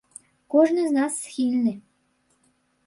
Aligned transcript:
Кожны 0.53 0.81
з 0.87 0.91
нас 0.97 1.21
схільны. 1.27 1.73